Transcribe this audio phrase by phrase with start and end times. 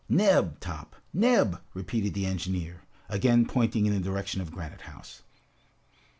[0.09, 0.95] "Neb, Top!
[1.13, 5.21] Neb!" repeated the engineer, again pointing in the direction of Granite House.